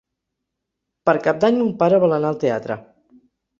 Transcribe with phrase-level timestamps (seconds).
[1.09, 2.81] Per Cap d'Any mon pare vol anar al teatre.